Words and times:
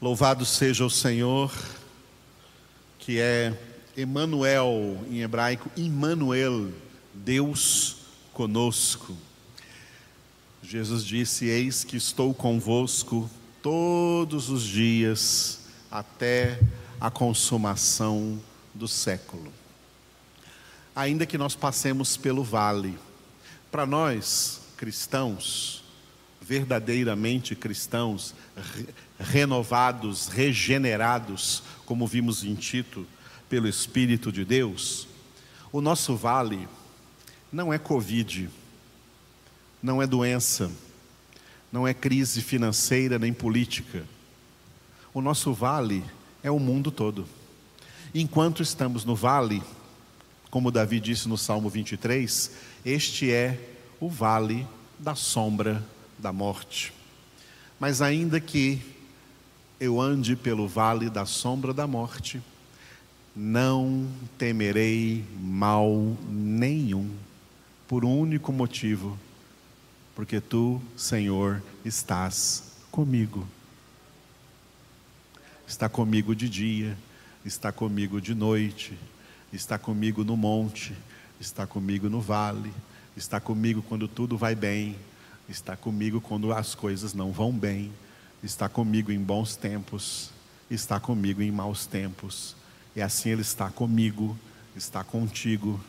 Louvado 0.00 0.46
seja 0.46 0.84
o 0.84 0.90
Senhor, 0.90 1.52
que 3.00 3.18
é 3.18 3.52
Emanuel 3.96 4.96
em 5.10 5.22
hebraico, 5.22 5.68
Immanuel, 5.76 6.70
Deus 7.12 7.96
conosco. 8.32 9.16
Jesus 10.62 11.04
disse: 11.04 11.46
Eis 11.46 11.82
que 11.82 11.96
estou 11.96 12.32
convosco 12.32 13.28
todos 13.60 14.50
os 14.50 14.62
dias 14.62 15.62
até 15.90 16.60
a 17.00 17.10
consumação 17.10 18.40
do 18.72 18.86
século. 18.86 19.52
Ainda 20.94 21.26
que 21.26 21.36
nós 21.36 21.56
passemos 21.56 22.16
pelo 22.16 22.44
vale, 22.44 22.96
para 23.68 23.84
nós 23.84 24.60
cristãos, 24.76 25.82
verdadeiramente 26.48 27.54
cristãos, 27.54 28.34
renovados, 29.20 30.28
regenerados, 30.28 31.62
como 31.84 32.06
vimos 32.06 32.42
em 32.42 32.54
Tito, 32.54 33.06
pelo 33.50 33.68
Espírito 33.68 34.32
de 34.32 34.46
Deus, 34.46 35.06
o 35.70 35.82
nosso 35.82 36.16
vale 36.16 36.66
não 37.52 37.70
é 37.70 37.76
Covid, 37.76 38.48
não 39.82 40.00
é 40.00 40.06
doença, 40.06 40.72
não 41.70 41.86
é 41.86 41.92
crise 41.92 42.40
financeira 42.40 43.18
nem 43.18 43.32
política. 43.32 44.06
O 45.12 45.20
nosso 45.20 45.52
vale 45.52 46.02
é 46.42 46.50
o 46.50 46.58
mundo 46.58 46.90
todo. 46.90 47.28
Enquanto 48.14 48.62
estamos 48.62 49.04
no 49.04 49.14
vale, 49.14 49.62
como 50.50 50.70
Davi 50.70 50.98
disse 50.98 51.28
no 51.28 51.36
Salmo 51.36 51.68
23, 51.68 52.52
este 52.86 53.30
é 53.30 53.60
o 54.00 54.08
vale 54.08 54.66
da 54.98 55.14
sombra 55.14 55.84
da 56.18 56.32
morte. 56.32 56.92
Mas 57.78 58.02
ainda 58.02 58.40
que 58.40 58.82
eu 59.80 60.00
ande 60.00 60.34
pelo 60.34 60.66
vale 60.66 61.08
da 61.08 61.24
sombra 61.24 61.72
da 61.72 61.86
morte, 61.86 62.42
não 63.34 64.08
temerei 64.36 65.24
mal 65.40 66.16
nenhum, 66.28 67.08
por 67.86 68.04
um 68.04 68.18
único 68.18 68.52
motivo, 68.52 69.16
porque 70.14 70.40
tu, 70.40 70.82
Senhor, 70.96 71.62
estás 71.84 72.72
comigo. 72.90 73.46
Está 75.66 75.88
comigo 75.88 76.34
de 76.34 76.48
dia, 76.48 76.98
está 77.44 77.70
comigo 77.70 78.20
de 78.20 78.34
noite, 78.34 78.98
está 79.52 79.78
comigo 79.78 80.24
no 80.24 80.36
monte, 80.36 80.92
está 81.40 81.66
comigo 81.66 82.08
no 82.08 82.20
vale, 82.20 82.72
está 83.16 83.38
comigo 83.38 83.82
quando 83.82 84.08
tudo 84.08 84.36
vai 84.36 84.54
bem, 84.54 84.96
está 85.48 85.76
comigo 85.76 86.20
quando 86.20 86.52
as 86.52 86.74
coisas 86.74 87.14
não 87.14 87.32
vão 87.32 87.52
bem, 87.52 87.90
está 88.42 88.68
comigo 88.68 89.10
em 89.10 89.18
bons 89.18 89.56
tempos, 89.56 90.30
está 90.70 91.00
comigo 91.00 91.40
em 91.42 91.50
maus 91.50 91.86
tempos. 91.86 92.54
E 92.94 93.00
assim 93.00 93.30
Ele 93.30 93.42
está 93.42 93.70
comigo, 93.70 94.36
está 94.76 95.02
contigo, 95.02 95.80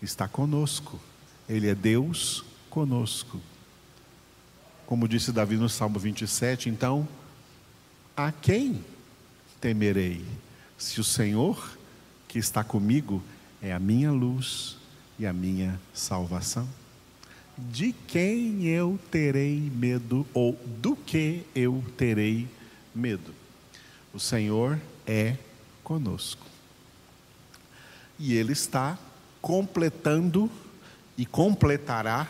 está 0.00 0.28
conosco. 0.28 1.00
Ele 1.48 1.68
é 1.68 1.74
Deus 1.74 2.44
conosco. 2.70 3.40
Como 4.86 5.08
disse 5.08 5.32
Davi 5.32 5.56
no 5.56 5.68
Salmo 5.68 5.98
27, 5.98 6.68
então, 6.68 7.06
a 8.16 8.30
quem 8.30 8.84
temerei? 9.60 10.24
Se 10.78 11.00
o 11.00 11.04
Senhor 11.04 11.76
que 12.28 12.38
está 12.38 12.62
comigo 12.62 13.22
é 13.60 13.72
a 13.72 13.78
minha 13.78 14.12
luz 14.12 14.76
e 15.18 15.26
a 15.26 15.32
minha 15.32 15.78
salvação 15.92 16.68
de 17.58 17.92
quem 18.06 18.66
eu 18.66 18.98
terei 19.10 19.58
medo 19.74 20.26
ou 20.32 20.58
do 20.80 20.94
que 20.94 21.42
eu 21.54 21.84
terei 21.96 22.46
medo? 22.94 23.34
O 24.14 24.20
Senhor 24.20 24.80
é 25.06 25.36
conosco. 25.82 26.46
E 28.18 28.34
Ele 28.34 28.52
está 28.52 28.98
completando 29.40 30.50
e 31.16 31.26
completará 31.26 32.28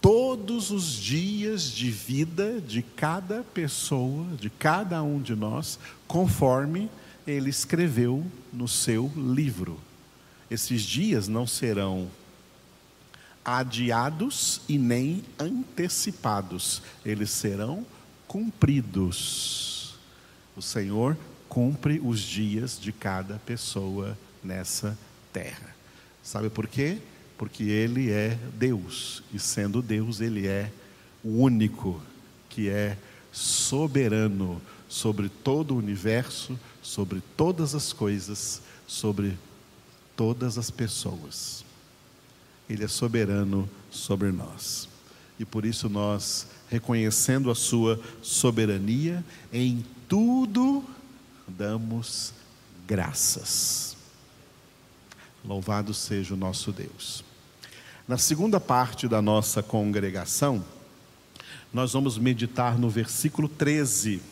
todos 0.00 0.70
os 0.70 0.92
dias 0.92 1.62
de 1.62 1.90
vida 1.90 2.60
de 2.60 2.82
cada 2.82 3.42
pessoa, 3.42 4.26
de 4.36 4.50
cada 4.50 5.02
um 5.02 5.20
de 5.20 5.34
nós, 5.34 5.78
conforme 6.06 6.90
Ele 7.26 7.50
escreveu 7.50 8.24
no 8.52 8.68
seu 8.68 9.10
livro. 9.16 9.80
Esses 10.50 10.82
dias 10.82 11.26
não 11.26 11.46
serão 11.46 12.08
adiados 13.44 14.60
e 14.68 14.78
nem 14.78 15.22
antecipados, 15.38 16.80
eles 17.04 17.30
serão 17.30 17.84
cumpridos. 18.26 19.94
O 20.56 20.62
Senhor 20.62 21.16
cumpre 21.48 22.00
os 22.02 22.20
dias 22.20 22.78
de 22.80 22.92
cada 22.92 23.38
pessoa 23.40 24.16
nessa 24.42 24.98
terra. 25.32 25.74
Sabe 26.22 26.48
por 26.48 26.66
quê? 26.66 26.98
Porque 27.36 27.64
Ele 27.64 28.10
é 28.10 28.38
Deus, 28.56 29.22
e 29.32 29.38
sendo 29.38 29.82
Deus, 29.82 30.20
Ele 30.20 30.46
é 30.46 30.72
o 31.22 31.42
único 31.42 32.00
que 32.48 32.68
é 32.68 32.96
soberano 33.32 34.62
sobre 34.88 35.28
todo 35.28 35.74
o 35.74 35.78
universo, 35.78 36.58
sobre 36.80 37.20
todas 37.36 37.74
as 37.74 37.92
coisas, 37.92 38.62
sobre 38.86 39.36
todas 40.16 40.56
as 40.56 40.70
pessoas. 40.70 41.63
Ele 42.68 42.84
é 42.84 42.88
soberano 42.88 43.68
sobre 43.90 44.30
nós. 44.32 44.88
E 45.38 45.44
por 45.44 45.64
isso 45.64 45.88
nós, 45.88 46.46
reconhecendo 46.68 47.50
a 47.50 47.54
Sua 47.54 48.00
soberania, 48.22 49.24
em 49.52 49.84
tudo 50.08 50.84
damos 51.46 52.32
graças. 52.86 53.96
Louvado 55.44 55.92
seja 55.92 56.34
o 56.34 56.36
nosso 56.36 56.72
Deus. 56.72 57.24
Na 58.06 58.16
segunda 58.16 58.60
parte 58.60 59.08
da 59.08 59.20
nossa 59.20 59.62
congregação, 59.62 60.64
nós 61.72 61.92
vamos 61.92 62.16
meditar 62.16 62.78
no 62.78 62.88
versículo 62.88 63.48
13 63.48 64.22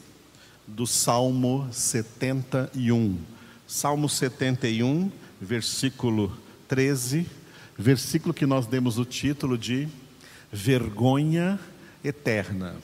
do 0.67 0.87
Salmo 0.87 1.69
71. 1.73 3.19
Salmo 3.67 4.09
71, 4.09 5.11
versículo 5.41 6.33
13 6.69 7.27
versículo 7.77 8.35
que 8.35 8.47
nós 8.47 8.67
demos 8.67 8.99
o 8.99 9.05
título 9.05 9.57
de 9.57 9.89
Vergonha 10.53 11.59
Eterna. 12.05 12.77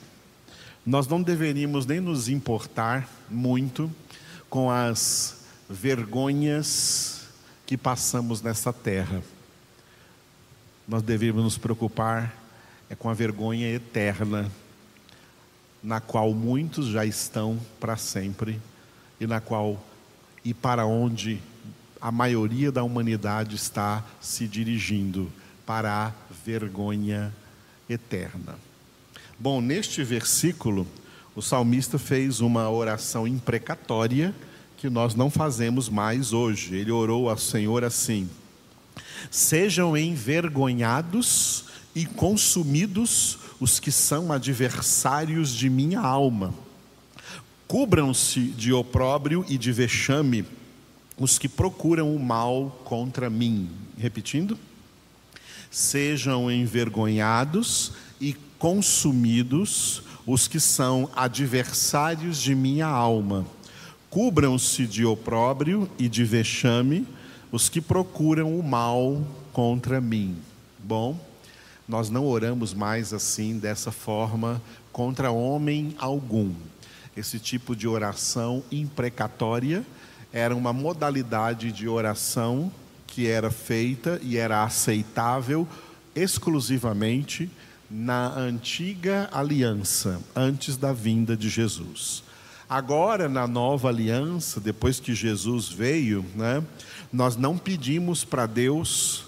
Nós 0.85 1.07
não 1.07 1.21
deveríamos 1.21 1.85
nem 1.85 1.99
nos 1.99 2.27
importar 2.27 3.07
muito 3.29 3.91
com 4.49 4.71
as 4.71 5.41
vergonhas 5.69 7.27
que 7.65 7.77
passamos 7.77 8.41
nessa 8.41 8.73
terra. 8.73 9.21
Nós 10.87 11.03
deveríamos 11.03 11.43
nos 11.43 11.57
preocupar 11.57 12.33
é 12.89 12.95
com 12.95 13.07
a 13.07 13.13
vergonha 13.13 13.67
eterna, 13.67 14.49
na 15.83 16.01
qual 16.01 16.33
muitos 16.33 16.87
já 16.87 17.05
estão 17.05 17.59
para 17.79 17.95
sempre 17.95 18.59
e 19.19 19.27
na 19.27 19.39
qual 19.39 19.79
e 20.43 20.53
para 20.53 20.85
onde 20.85 21.39
a 22.01 22.11
maioria 22.11 22.71
da 22.71 22.83
humanidade 22.83 23.55
está 23.55 24.03
se 24.21 24.47
dirigindo 24.47 25.31
para 25.65 26.07
a 26.07 26.13
vergonha 26.45 27.33
eterna. 27.89 28.55
Bom, 29.37 29.61
neste 29.61 30.03
versículo, 30.03 30.87
o 31.35 31.41
salmista 31.41 31.97
fez 31.97 32.39
uma 32.41 32.69
oração 32.69 33.27
imprecatória 33.27 34.33
que 34.77 34.89
nós 34.89 35.13
não 35.13 35.29
fazemos 35.29 35.89
mais 35.89 36.33
hoje. 36.33 36.75
Ele 36.75 36.91
orou 36.91 37.29
ao 37.29 37.37
Senhor 37.37 37.83
assim: 37.83 38.29
Sejam 39.29 39.95
envergonhados 39.95 41.65
e 41.93 42.05
consumidos 42.05 43.37
os 43.59 43.79
que 43.79 43.91
são 43.91 44.31
adversários 44.31 45.53
de 45.53 45.69
minha 45.69 45.99
alma. 45.99 46.53
Cubram-se 47.67 48.39
de 48.39 48.73
opróbrio 48.73 49.45
e 49.47 49.57
de 49.57 49.71
vexame 49.71 50.45
os 51.19 51.37
que 51.37 51.49
procuram 51.49 52.15
o 52.15 52.19
mal 52.19 52.81
contra 52.85 53.29
mim. 53.29 53.69
Repetindo. 53.97 54.57
Sejam 55.69 56.49
envergonhados 56.49 57.91
e 58.19 58.33
consumidos 58.57 60.01
os 60.25 60.47
que 60.47 60.59
são 60.59 61.09
adversários 61.15 62.41
de 62.41 62.55
minha 62.55 62.87
alma. 62.87 63.45
Cubram-se 64.09 64.87
de 64.87 65.05
opróbrio 65.05 65.89
e 65.99 66.09
de 66.09 66.23
vexame 66.23 67.05
os 67.51 67.69
que 67.69 67.81
procuram 67.81 68.57
o 68.57 68.63
mal 68.63 69.21
contra 69.53 70.01
mim. 70.01 70.35
Bom, 70.79 71.19
nós 71.87 72.09
não 72.09 72.25
oramos 72.25 72.73
mais 72.73 73.13
assim, 73.13 73.57
dessa 73.59 73.91
forma, 73.91 74.61
contra 74.91 75.31
homem 75.31 75.95
algum. 75.99 76.53
Esse 77.15 77.39
tipo 77.39 77.75
de 77.75 77.87
oração 77.87 78.63
imprecatória 78.71 79.85
era 80.31 80.55
uma 80.55 80.71
modalidade 80.71 81.71
de 81.71 81.87
oração 81.87 82.71
que 83.07 83.27
era 83.27 83.49
feita 83.49 84.19
e 84.21 84.37
era 84.37 84.63
aceitável 84.63 85.67
exclusivamente 86.15 87.49
na 87.89 88.31
antiga 88.37 89.29
aliança, 89.31 90.19
antes 90.35 90.77
da 90.77 90.93
vinda 90.93 91.35
de 91.35 91.49
Jesus. 91.49 92.23
Agora, 92.69 93.27
na 93.27 93.47
nova 93.47 93.89
aliança, 93.89 94.59
depois 94.59 94.99
que 94.99 95.15
Jesus 95.15 95.69
veio, 95.69 96.23
né, 96.35 96.63
nós 97.11 97.35
não 97.35 97.57
pedimos 97.57 98.23
para 98.23 98.45
Deus 98.45 99.25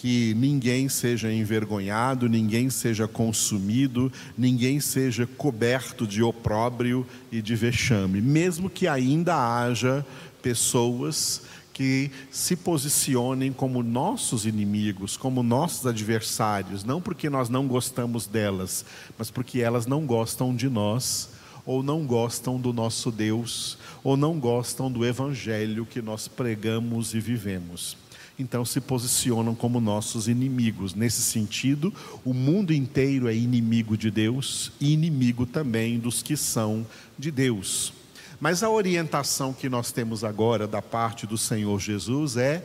que 0.00 0.32
ninguém 0.32 0.88
seja 0.88 1.30
envergonhado, 1.30 2.26
ninguém 2.26 2.70
seja 2.70 3.06
consumido, 3.06 4.10
ninguém 4.36 4.80
seja 4.80 5.26
coberto 5.26 6.06
de 6.06 6.22
opróbrio 6.22 7.06
e 7.30 7.42
de 7.42 7.54
vexame, 7.54 8.18
mesmo 8.18 8.70
que 8.70 8.88
ainda 8.88 9.36
haja 9.36 10.04
pessoas 10.40 11.42
que 11.74 12.10
se 12.30 12.56
posicionem 12.56 13.52
como 13.52 13.82
nossos 13.82 14.46
inimigos, 14.46 15.18
como 15.18 15.42
nossos 15.42 15.86
adversários, 15.86 16.82
não 16.82 17.02
porque 17.02 17.28
nós 17.28 17.50
não 17.50 17.68
gostamos 17.68 18.26
delas, 18.26 18.86
mas 19.18 19.30
porque 19.30 19.60
elas 19.60 19.86
não 19.86 20.06
gostam 20.06 20.56
de 20.56 20.70
nós, 20.70 21.28
ou 21.66 21.82
não 21.82 22.06
gostam 22.06 22.58
do 22.58 22.72
nosso 22.72 23.10
Deus, 23.10 23.76
ou 24.02 24.16
não 24.16 24.40
gostam 24.40 24.90
do 24.90 25.04
evangelho 25.04 25.84
que 25.84 26.00
nós 26.00 26.26
pregamos 26.26 27.12
e 27.12 27.20
vivemos 27.20 27.98
então 28.40 28.64
se 28.64 28.80
posicionam 28.80 29.54
como 29.54 29.80
nossos 29.80 30.26
inimigos. 30.26 30.94
Nesse 30.94 31.20
sentido, 31.20 31.92
o 32.24 32.32
mundo 32.32 32.72
inteiro 32.72 33.28
é 33.28 33.34
inimigo 33.34 33.96
de 33.96 34.10
Deus 34.10 34.72
e 34.80 34.92
inimigo 34.92 35.44
também 35.44 35.98
dos 35.98 36.22
que 36.22 36.36
são 36.36 36.86
de 37.18 37.30
Deus. 37.30 37.92
Mas 38.40 38.62
a 38.62 38.70
orientação 38.70 39.52
que 39.52 39.68
nós 39.68 39.92
temos 39.92 40.24
agora 40.24 40.66
da 40.66 40.80
parte 40.80 41.26
do 41.26 41.36
Senhor 41.36 41.78
Jesus 41.78 42.36
é: 42.36 42.64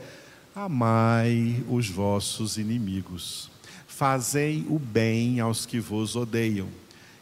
amai 0.55 1.61
os 1.69 1.89
vossos 1.89 2.57
inimigos, 2.57 3.49
fazei 3.85 4.65
o 4.69 4.79
bem 4.79 5.41
aos 5.41 5.65
que 5.65 5.79
vos 5.79 6.15
odeiam 6.15 6.67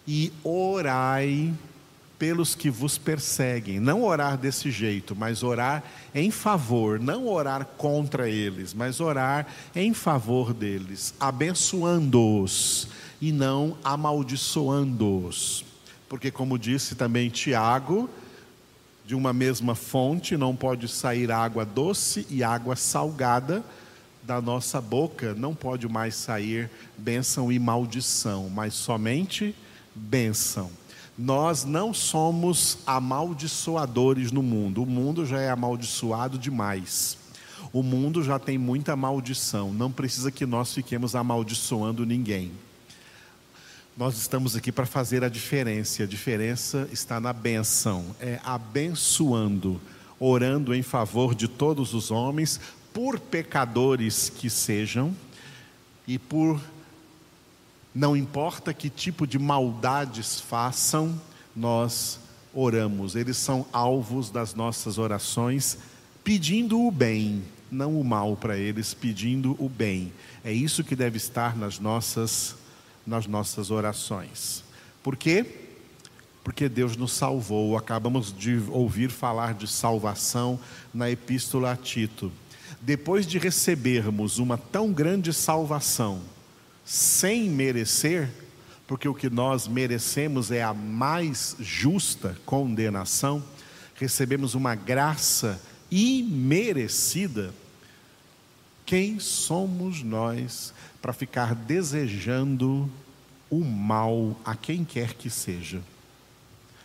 e 0.07 0.31
orai 0.43 1.51
pelos 2.23 2.55
que 2.55 2.69
vos 2.69 2.97
perseguem. 2.97 3.81
Não 3.81 4.01
orar 4.01 4.37
desse 4.37 4.71
jeito, 4.71 5.13
mas 5.13 5.43
orar 5.43 5.83
em 6.15 6.31
favor, 6.31 6.97
não 6.97 7.27
orar 7.27 7.65
contra 7.77 8.29
eles, 8.29 8.73
mas 8.73 9.01
orar 9.01 9.45
em 9.75 9.93
favor 9.93 10.53
deles, 10.53 11.13
abençoando-os 11.19 12.87
e 13.19 13.33
não 13.33 13.75
amaldiçoando-os. 13.83 15.65
Porque, 16.07 16.31
como 16.31 16.57
disse 16.57 16.95
também 16.95 17.29
Tiago, 17.29 18.09
de 19.05 19.15
uma 19.15 19.33
mesma 19.33 19.75
fonte 19.75 20.37
não 20.37 20.55
pode 20.55 20.87
sair 20.87 21.29
água 21.29 21.65
doce 21.65 22.25
e 22.29 22.41
água 22.41 22.77
salgada 22.77 23.61
da 24.23 24.41
nossa 24.41 24.79
boca, 24.79 25.33
não 25.33 25.53
pode 25.53 25.89
mais 25.89 26.15
sair 26.15 26.71
bênção 26.97 27.51
e 27.51 27.59
maldição, 27.59 28.49
mas 28.49 28.75
somente 28.75 29.53
bênção. 29.93 30.71
Nós 31.17 31.63
não 31.63 31.93
somos 31.93 32.79
amaldiçoadores 32.87 34.31
no 34.31 34.41
mundo. 34.41 34.81
O 34.81 34.85
mundo 34.85 35.25
já 35.25 35.39
é 35.39 35.49
amaldiçoado 35.49 36.37
demais. 36.37 37.17
O 37.71 37.83
mundo 37.83 38.23
já 38.23 38.39
tem 38.39 38.57
muita 38.57 38.95
maldição. 38.95 39.71
Não 39.71 39.91
precisa 39.91 40.31
que 40.31 40.45
nós 40.45 40.73
fiquemos 40.73 41.15
amaldiçoando 41.15 42.05
ninguém. 42.05 42.51
Nós 43.95 44.17
estamos 44.17 44.55
aqui 44.55 44.71
para 44.71 44.87
fazer 44.87 45.23
a 45.23 45.29
diferença. 45.29 46.01
A 46.01 46.07
diferença 46.07 46.89
está 46.91 47.19
na 47.19 47.31
benção. 47.31 48.15
É 48.19 48.39
abençoando, 48.43 49.79
orando 50.19 50.73
em 50.73 50.81
favor 50.81 51.35
de 51.35 51.47
todos 51.47 51.93
os 51.93 52.09
homens, 52.09 52.59
por 52.91 53.19
pecadores 53.19 54.29
que 54.29 54.49
sejam 54.49 55.15
e 56.07 56.17
por 56.17 56.59
não 57.93 58.17
importa 58.17 58.73
que 58.73 58.89
tipo 58.89 59.27
de 59.27 59.37
maldades 59.37 60.39
façam, 60.39 61.19
nós 61.55 62.19
oramos. 62.53 63.15
Eles 63.15 63.37
são 63.37 63.65
alvos 63.71 64.29
das 64.29 64.55
nossas 64.55 64.97
orações, 64.97 65.77
pedindo 66.23 66.81
o 66.81 66.91
bem, 66.91 67.43
não 67.71 67.99
o 67.99 68.03
mal 68.03 68.35
para 68.35 68.57
eles, 68.57 68.93
pedindo 68.93 69.55
o 69.59 69.69
bem. 69.69 70.11
É 70.43 70.51
isso 70.51 70.83
que 70.83 70.95
deve 70.95 71.17
estar 71.17 71.55
nas 71.55 71.79
nossas 71.79 72.55
nas 73.05 73.27
nossas 73.27 73.69
orações. 73.69 74.63
Por 75.01 75.17
quê? 75.17 75.45
Porque 76.43 76.69
Deus 76.69 76.95
nos 76.95 77.11
salvou. 77.11 77.77
Acabamos 77.77 78.33
de 78.35 78.61
ouvir 78.69 79.09
falar 79.09 79.53
de 79.53 79.67
salvação 79.67 80.59
na 80.93 81.09
epístola 81.09 81.73
a 81.73 81.75
Tito. 81.75 82.31
Depois 82.81 83.25
de 83.25 83.37
recebermos 83.37 84.39
uma 84.39 84.57
tão 84.57 84.91
grande 84.91 85.33
salvação, 85.33 86.21
sem 86.85 87.49
merecer, 87.49 88.29
porque 88.87 89.07
o 89.07 89.13
que 89.13 89.29
nós 89.29 89.67
merecemos 89.67 90.51
é 90.51 90.61
a 90.61 90.73
mais 90.73 91.55
justa 91.59 92.37
condenação, 92.45 93.43
recebemos 93.95 94.55
uma 94.55 94.75
graça 94.75 95.59
imerecida. 95.89 97.53
Quem 98.85 99.19
somos 99.19 100.03
nós 100.03 100.73
para 101.01 101.13
ficar 101.13 101.55
desejando 101.55 102.89
o 103.49 103.63
mal 103.63 104.37
a 104.43 104.55
quem 104.55 104.83
quer 104.83 105.13
que 105.13 105.29
seja? 105.29 105.81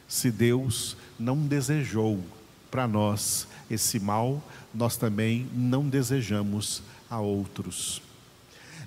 Se 0.07 0.31
Deus 0.31 0.97
não 1.19 1.47
desejou 1.47 2.23
para 2.71 2.87
nós 2.87 3.49
esse 3.71 3.99
mal, 3.99 4.43
nós 4.73 4.97
também 4.97 5.49
não 5.53 5.89
desejamos 5.89 6.83
a 7.11 7.19
outros. 7.21 8.08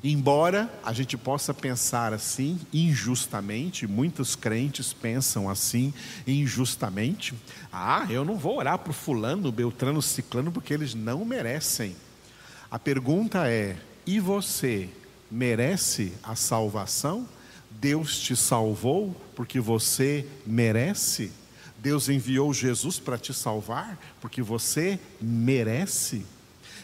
Embora 0.03 0.71
a 0.83 0.93
gente 0.93 1.15
possa 1.15 1.53
pensar 1.53 2.11
assim 2.11 2.59
injustamente, 2.73 3.85
muitos 3.85 4.35
crentes 4.35 4.93
pensam 4.93 5.47
assim 5.47 5.93
injustamente. 6.25 7.35
Ah, 7.71 8.07
eu 8.09 8.25
não 8.25 8.35
vou 8.35 8.57
orar 8.57 8.79
para 8.79 8.89
o 8.89 8.93
fulano, 8.93 9.51
beltrano, 9.51 10.01
ciclano, 10.01 10.51
porque 10.51 10.73
eles 10.73 10.95
não 10.95 11.23
merecem. 11.23 11.95
A 12.69 12.79
pergunta 12.79 13.47
é: 13.47 13.77
e 14.05 14.19
você 14.19 14.89
merece 15.29 16.13
a 16.23 16.35
salvação? 16.35 17.27
Deus 17.69 18.19
te 18.19 18.35
salvou 18.35 19.15
porque 19.35 19.59
você 19.59 20.25
merece? 20.47 21.31
Deus 21.77 22.09
enviou 22.09 22.53
Jesus 22.53 22.99
para 22.99 23.17
te 23.17 23.33
salvar 23.33 23.99
porque 24.19 24.41
você 24.41 24.99
merece? 25.21 26.25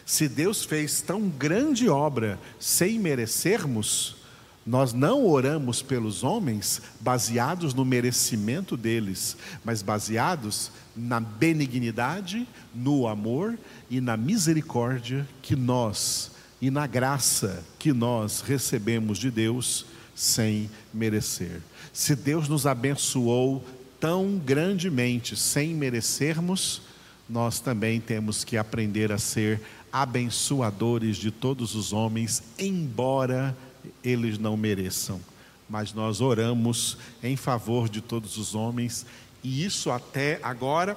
Se 0.08 0.26
Deus 0.26 0.64
fez 0.64 1.02
tão 1.02 1.28
grande 1.28 1.86
obra 1.86 2.40
sem 2.58 2.98
merecermos, 2.98 4.16
nós 4.64 4.94
não 4.94 5.26
oramos 5.26 5.82
pelos 5.82 6.24
homens 6.24 6.80
baseados 6.98 7.74
no 7.74 7.84
merecimento 7.84 8.74
deles, 8.74 9.36
mas 9.62 9.82
baseados 9.82 10.70
na 10.96 11.20
benignidade, 11.20 12.48
no 12.74 13.06
amor 13.06 13.58
e 13.90 14.00
na 14.00 14.16
misericórdia 14.16 15.28
que 15.42 15.54
nós 15.54 16.30
e 16.58 16.70
na 16.70 16.86
graça 16.86 17.62
que 17.78 17.92
nós 17.92 18.40
recebemos 18.40 19.18
de 19.18 19.30
Deus 19.30 19.84
sem 20.14 20.70
merecer. 20.92 21.60
Se 21.92 22.16
Deus 22.16 22.48
nos 22.48 22.66
abençoou 22.66 23.62
tão 24.00 24.38
grandemente 24.38 25.36
sem 25.36 25.74
merecermos, 25.74 26.80
nós 27.28 27.60
também 27.60 28.00
temos 28.00 28.42
que 28.42 28.56
aprender 28.56 29.12
a 29.12 29.18
ser 29.18 29.60
abençoadores 29.92 31.16
de 31.16 31.30
todos 31.30 31.74
os 31.74 31.92
homens, 31.92 32.42
embora 32.58 33.56
eles 34.02 34.38
não 34.38 34.56
mereçam. 34.56 35.20
Mas 35.68 35.92
nós 35.92 36.20
oramos 36.20 36.96
em 37.22 37.36
favor 37.36 37.88
de 37.88 38.00
todos 38.00 38.36
os 38.36 38.54
homens, 38.54 39.04
e 39.42 39.64
isso 39.64 39.90
até 39.90 40.40
agora 40.42 40.96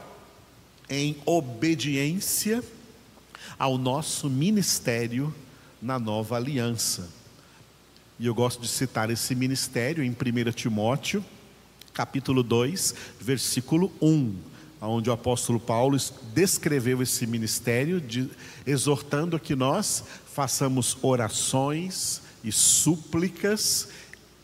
em 0.90 1.16
obediência 1.26 2.64
ao 3.58 3.78
nosso 3.78 4.30
ministério 4.30 5.34
na 5.82 6.00
nova 6.00 6.36
aliança. 6.36 7.10
E 8.20 8.26
eu 8.26 8.36
gosto 8.36 8.62
de 8.62 8.68
citar 8.68 9.10
esse 9.10 9.34
ministério 9.34 10.04
em 10.04 10.12
1 10.12 10.52
Timóteo, 10.52 11.24
capítulo 11.94 12.44
2, 12.44 12.94
versículo 13.20 13.92
1 14.02 14.51
onde 14.82 15.10
o 15.10 15.14
apóstolo 15.14 15.60
Paulo 15.60 15.98
descreveu 16.34 17.02
esse 17.02 17.28
ministério, 17.28 18.02
de, 18.02 18.30
exortando 18.66 19.36
a 19.36 19.40
que 19.40 19.56
nós 19.56 20.04
façamos 20.34 20.98
orações 21.02 22.22
e 22.44 22.52
súplicas 22.52 23.90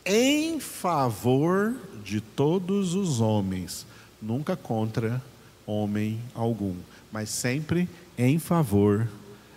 em 0.04 0.60
favor 0.60 1.74
de 2.04 2.20
todos 2.20 2.94
os 2.94 3.20
homens, 3.20 3.84
nunca 4.22 4.56
contra 4.56 5.22
homem 5.66 6.20
algum, 6.34 6.74
mas 7.12 7.28
sempre 7.28 7.88
em 8.16 8.38
favor, 8.38 9.08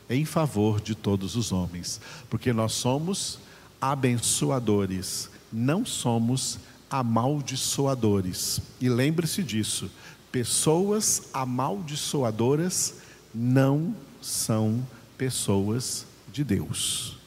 em 0.10 0.26
favor 0.26 0.82
de 0.82 0.94
todos 0.96 1.36
os 1.36 1.52
homens, 1.52 2.02
porque 2.30 2.52
nós 2.52 2.74
somos 2.74 3.40
abençoadores, 3.80 5.30
não 5.52 5.86
somos 5.86 6.60
amaldiçoadores. 6.90 8.60
E 8.82 8.90
lembre-se 8.90 9.42
disso, 9.42 9.90
Pessoas 10.32 11.24
amaldiçoadoras 11.34 12.96
não 13.34 13.96
são 14.22 14.86
pessoas 15.18 16.06
de 16.32 16.44
Deus. 16.44 17.18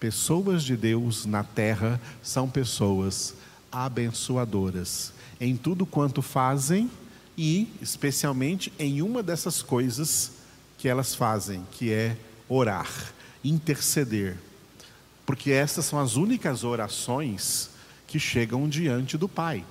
Pessoas 0.00 0.64
de 0.64 0.76
Deus 0.76 1.26
na 1.26 1.44
terra 1.44 2.00
são 2.22 2.48
pessoas 2.48 3.34
abençoadoras. 3.70 5.12
em 5.40 5.56
tudo 5.56 5.84
quanto 5.84 6.22
fazem 6.22 6.88
e, 7.36 7.66
especialmente, 7.80 8.72
em 8.78 9.02
uma 9.02 9.24
dessas 9.24 9.60
coisas 9.60 10.32
que 10.78 10.88
elas 10.88 11.16
fazem, 11.16 11.66
que 11.72 11.90
é 11.90 12.16
orar, 12.48 12.88
interceder. 13.42 14.36
Porque 15.26 15.50
essas 15.50 15.84
são 15.84 15.98
as 15.98 16.14
únicas 16.14 16.62
orações 16.62 17.70
que 18.06 18.20
chegam 18.20 18.68
diante 18.68 19.18
do 19.18 19.28
Pai. 19.28 19.64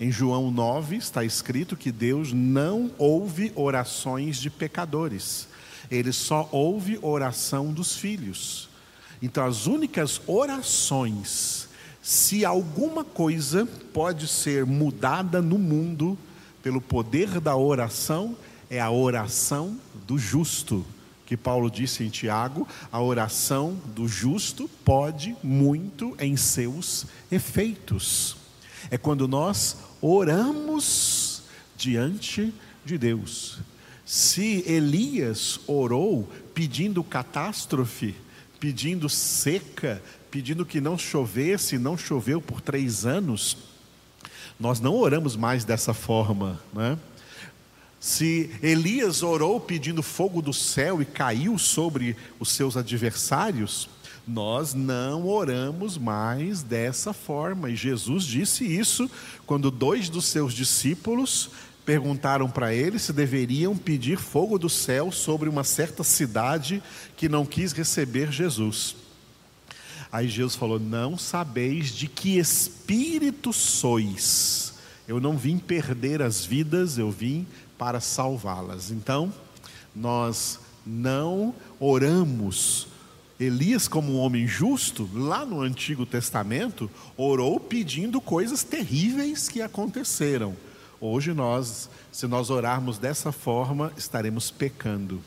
Em 0.00 0.12
João 0.12 0.52
9 0.52 0.96
está 0.96 1.24
escrito 1.24 1.76
que 1.76 1.90
Deus 1.90 2.32
não 2.32 2.90
ouve 2.96 3.50
orações 3.56 4.36
de 4.38 4.48
pecadores, 4.48 5.48
ele 5.90 6.12
só 6.12 6.48
ouve 6.52 6.98
oração 7.02 7.72
dos 7.72 7.96
filhos. 7.96 8.68
Então, 9.20 9.44
as 9.44 9.66
únicas 9.66 10.20
orações, 10.28 11.68
se 12.00 12.44
alguma 12.44 13.02
coisa 13.04 13.66
pode 13.92 14.28
ser 14.28 14.64
mudada 14.64 15.42
no 15.42 15.58
mundo 15.58 16.16
pelo 16.62 16.80
poder 16.80 17.40
da 17.40 17.56
oração, 17.56 18.36
é 18.70 18.80
a 18.80 18.90
oração 18.90 19.76
do 20.06 20.16
justo. 20.16 20.86
Que 21.26 21.36
Paulo 21.36 21.68
disse 21.68 22.04
em 22.04 22.08
Tiago: 22.08 22.68
a 22.92 23.02
oração 23.02 23.76
do 23.96 24.06
justo 24.06 24.70
pode 24.84 25.36
muito 25.42 26.16
em 26.20 26.36
seus 26.36 27.06
efeitos. 27.30 28.36
É 28.90 28.96
quando 28.96 29.28
nós 29.28 29.76
oramos 30.00 31.42
diante 31.76 32.52
de 32.84 32.98
Deus. 32.98 33.58
Se 34.04 34.64
Elias 34.66 35.60
orou 35.66 36.28
pedindo 36.54 37.04
catástrofe, 37.04 38.14
pedindo 38.58 39.08
seca, 39.08 40.02
pedindo 40.30 40.64
que 40.64 40.80
não 40.80 40.96
chovesse, 40.98 41.78
não 41.78 41.96
choveu 41.96 42.40
por 42.40 42.60
três 42.60 43.04
anos, 43.04 43.56
nós 44.58 44.80
não 44.80 44.94
oramos 44.94 45.36
mais 45.36 45.64
dessa 45.64 45.94
forma, 45.94 46.60
né? 46.72 46.98
Se 48.00 48.50
Elias 48.62 49.22
orou 49.22 49.58
pedindo 49.60 50.02
fogo 50.02 50.40
do 50.40 50.52
céu 50.52 51.02
e 51.02 51.04
caiu 51.04 51.58
sobre 51.58 52.16
os 52.38 52.50
seus 52.50 52.76
adversários, 52.76 53.88
nós 54.28 54.74
não 54.74 55.26
oramos 55.26 55.96
mais 55.96 56.62
dessa 56.62 57.12
forma. 57.14 57.70
E 57.70 57.76
Jesus 57.76 58.24
disse 58.24 58.64
isso 58.64 59.10
quando 59.46 59.70
dois 59.70 60.10
dos 60.10 60.26
seus 60.26 60.52
discípulos 60.52 61.50
perguntaram 61.86 62.50
para 62.50 62.74
ele 62.74 62.98
se 62.98 63.14
deveriam 63.14 63.74
pedir 63.74 64.18
fogo 64.18 64.58
do 64.58 64.68
céu 64.68 65.10
sobre 65.10 65.48
uma 65.48 65.64
certa 65.64 66.04
cidade 66.04 66.82
que 67.16 67.28
não 67.28 67.46
quis 67.46 67.72
receber 67.72 68.30
Jesus. 68.30 68.94
Aí 70.12 70.28
Jesus 70.28 70.54
falou: 70.54 70.78
Não 70.78 71.16
sabeis 71.16 71.88
de 71.88 72.06
que 72.06 72.38
espírito 72.38 73.52
sois. 73.52 74.74
Eu 75.06 75.18
não 75.18 75.38
vim 75.38 75.58
perder 75.58 76.20
as 76.20 76.44
vidas, 76.44 76.98
eu 76.98 77.10
vim 77.10 77.46
para 77.78 77.98
salvá-las. 77.98 78.90
Então, 78.90 79.32
nós 79.96 80.60
não 80.84 81.54
oramos 81.80 82.88
Elias, 83.40 83.86
como 83.86 84.14
um 84.14 84.18
homem 84.18 84.48
justo, 84.48 85.08
lá 85.14 85.46
no 85.46 85.60
Antigo 85.60 86.04
Testamento, 86.04 86.90
orou 87.16 87.60
pedindo 87.60 88.20
coisas 88.20 88.64
terríveis 88.64 89.48
que 89.48 89.62
aconteceram. 89.62 90.56
Hoje 91.00 91.32
nós, 91.32 91.88
se 92.10 92.26
nós 92.26 92.50
orarmos 92.50 92.98
dessa 92.98 93.30
forma, 93.30 93.92
estaremos 93.96 94.50
pecando. 94.50 95.22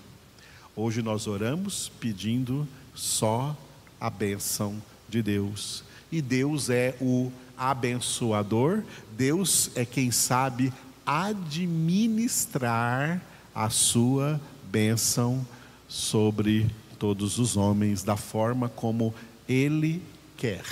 Hoje 0.76 1.02
nós 1.02 1.26
oramos 1.26 1.90
pedindo 2.02 2.68
só 2.94 3.56
a 4.00 4.10
bênção 4.10 4.84
de 5.08 5.22
Deus. 5.22 5.86
E 6.12 6.22
Deus 6.22 6.70
é 6.70 6.98
o 7.00 7.32
abençoador, 7.58 8.84
Deus 9.16 9.72
é 9.74 9.86
quem 9.86 10.12
sabe 10.12 10.74
administrar 11.06 13.22
a 13.56 13.70
sua 13.70 14.42
bênção 14.70 15.48
sobre 15.88 16.70
todos 17.02 17.40
os 17.40 17.58
homens 17.58 18.04
da 18.04 18.16
forma 18.16 18.70
como 18.70 19.12
Ele 19.50 20.04
quer. 20.38 20.64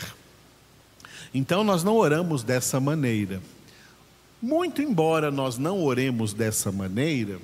Então 1.34 1.64
nós 1.64 1.84
não 1.84 1.96
oramos 1.96 2.44
dessa 2.44 2.80
maneira. 2.80 3.42
Muito 4.40 4.80
embora 4.80 5.32
nós 5.32 5.58
não 5.58 5.84
oremos 5.84 6.32
dessa 6.32 6.72
maneira, 6.72 7.40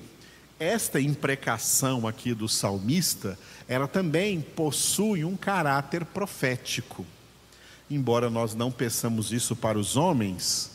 esta 0.56 1.00
imprecação 1.00 2.06
aqui 2.06 2.32
do 2.32 2.48
salmista, 2.48 3.36
ela 3.66 3.88
também 3.88 4.40
possui 4.40 5.24
um 5.24 5.36
caráter 5.36 6.04
profético. 6.04 7.04
Embora 7.90 8.30
nós 8.30 8.54
não 8.54 8.70
peçamos 8.70 9.32
isso 9.32 9.56
para 9.56 9.76
os 9.76 9.96
homens, 9.96 10.70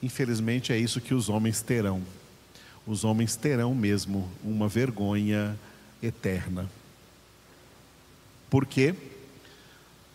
infelizmente 0.00 0.72
é 0.72 0.78
isso 0.78 1.00
que 1.00 1.12
os 1.12 1.28
homens 1.28 1.60
terão. 1.60 2.02
Os 2.86 3.02
homens 3.02 3.34
terão 3.34 3.74
mesmo 3.74 4.30
uma 4.44 4.68
vergonha 4.68 5.58
eterna. 6.00 6.70
Por 8.50 8.66
quê? 8.66 8.96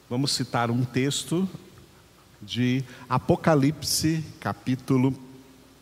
Vamos 0.09 0.33
citar 0.33 0.69
um 0.69 0.83
texto 0.83 1.49
de 2.41 2.83
Apocalipse, 3.07 4.21
capítulo 4.41 5.15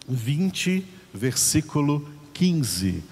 20, 0.07 0.85
versículo 1.11 2.07
15. 2.31 3.03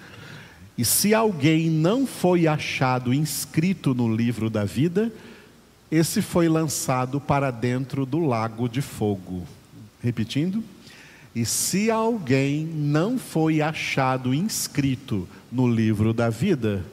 E 0.78 0.84
se 0.84 1.12
alguém 1.12 1.68
não 1.68 2.06
foi 2.06 2.46
achado 2.46 3.12
inscrito 3.12 3.92
no 3.92 4.14
livro 4.14 4.48
da 4.48 4.64
vida, 4.64 5.12
esse 5.90 6.22
foi 6.22 6.48
lançado 6.48 7.20
para 7.20 7.50
dentro 7.50 8.06
do 8.06 8.20
lago 8.20 8.68
de 8.68 8.80
fogo. 8.80 9.42
Repetindo. 10.00 10.62
E 11.34 11.44
se 11.44 11.90
alguém 11.90 12.64
não 12.64 13.18
foi 13.18 13.60
achado 13.60 14.32
inscrito 14.32 15.28
no 15.50 15.68
livro 15.68 16.12
da 16.12 16.30
vida, 16.30 16.84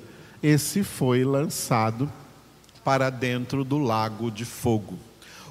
esse 0.42 0.84
foi 0.84 1.24
lançado 1.24 2.12
para 2.90 3.12
dentro 3.12 3.64
do 3.64 3.78
lago 3.78 4.32
de 4.32 4.44
fogo. 4.44 4.98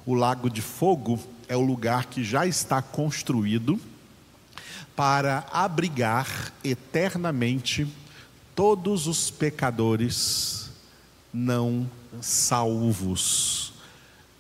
O 0.05 0.13
lago 0.13 0.51
de 0.51 0.61
fogo 0.61 1.21
é 1.47 1.57
o 1.57 1.61
lugar 1.61 2.07
que 2.07 2.25
já 2.25 2.45
está 2.45 2.83
construído 2.83 3.81
para 4.97 5.47
abrigar 5.53 6.53
eternamente 6.65 7.87
todos 8.57 9.07
os 9.07 9.31
pecadores 9.31 10.69
não 11.33 11.89
salvos. 12.21 13.73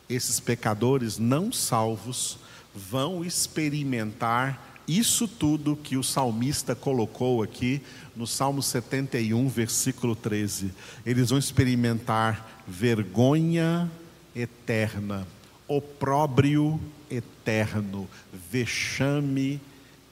Esses 0.08 0.40
pecadores 0.40 1.18
não 1.18 1.52
salvos 1.52 2.36
vão 2.74 3.24
experimentar 3.24 4.77
isso 4.88 5.28
tudo 5.28 5.76
que 5.76 5.98
o 5.98 6.02
salmista 6.02 6.74
colocou 6.74 7.42
aqui 7.42 7.82
no 8.16 8.26
Salmo 8.26 8.62
71, 8.62 9.46
versículo 9.48 10.16
13. 10.16 10.72
Eles 11.04 11.28
vão 11.28 11.38
experimentar 11.38 12.62
vergonha 12.66 13.90
eterna, 14.34 15.28
opróbrio 15.68 16.80
eterno, 17.10 18.08
vexame 18.50 19.60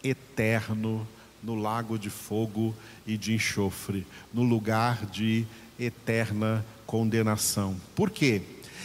eterno 0.04 1.08
no 1.42 1.54
lago 1.54 1.98
de 1.98 2.10
fogo 2.10 2.74
e 3.06 3.16
de 3.16 3.34
enxofre, 3.34 4.06
no 4.32 4.42
lugar 4.42 5.06
de 5.06 5.46
eterna 5.78 6.64
condenação. 6.86 7.76
Por 7.94 8.10
quê? 8.10 8.42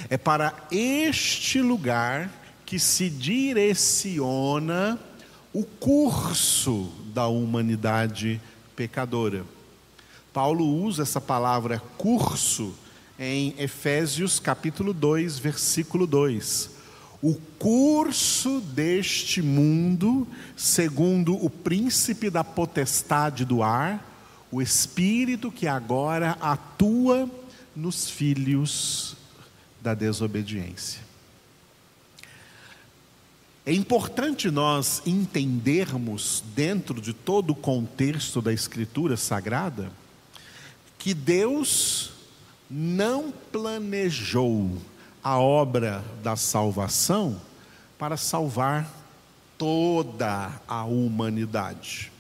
É 0.10 0.18
para 0.18 0.54
este 0.72 1.62
lugar 1.62 2.32
que 2.66 2.80
se 2.80 3.10
direciona 3.10 4.98
o 5.54 5.64
curso 5.64 6.92
da 7.14 7.28
humanidade 7.28 8.42
pecadora. 8.76 9.44
Paulo 10.34 10.66
usa 10.66 11.04
essa 11.04 11.20
palavra 11.20 11.82
curso 11.98 12.74
em 13.20 13.54
Efésios 13.58 14.40
capítulo 14.40 14.94
2, 14.94 15.40
versículo 15.40 16.08
2. 16.08 16.70
O 17.22 17.36
curso 17.60 18.62
deste 18.62 19.42
mundo, 19.42 20.28
segundo 20.56 21.36
o 21.36 21.50
príncipe 21.50 22.30
da 22.30 22.44
potestade 22.44 23.46
do 23.46 23.62
ar, 23.62 24.08
o 24.52 24.62
espírito 24.62 25.52
que 25.52 25.68
agora 25.68 26.38
atua 26.42 27.30
nos 27.76 28.10
filhos 28.10 29.16
da 29.82 29.94
desobediência. 29.94 31.11
É 33.64 33.72
importante 33.72 34.50
nós 34.50 35.04
entendermos, 35.06 36.44
dentro 36.56 37.00
de 37.00 37.14
todo 37.14 37.52
o 37.52 37.56
contexto 37.56 38.42
da 38.42 38.52
Escritura 38.52 39.16
Sagrada, 39.16 39.92
que 40.98 41.14
Deus 41.14 42.12
não 42.68 43.32
planejou 43.52 44.78
a 45.24 45.38
obra 45.38 46.04
da 46.24 46.36
salvação 46.36 47.40
para 48.00 48.18
salvar 48.18 48.92
toda 49.60 50.60
a 50.68 50.84
humanidade. 50.86 52.12